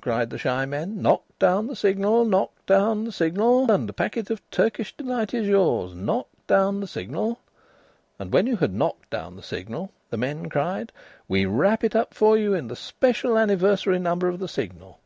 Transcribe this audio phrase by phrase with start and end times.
[0.00, 1.02] cried the shy men.
[1.02, 2.24] "Knock down the signal!
[2.24, 3.68] Knock down the signal!
[3.72, 5.96] And a packet of Turkish delight is yours.
[5.96, 7.40] Knock down the signal!"
[8.16, 10.92] And when you had knocked down the signal the men cried:
[11.26, 14.96] "We wrap it up for you in the special Anniversary Number of the Signal."